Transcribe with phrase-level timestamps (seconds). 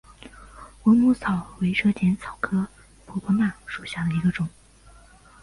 [0.85, 2.67] 蚊母草为车前草科
[3.05, 4.49] 婆婆纳属下的一个种。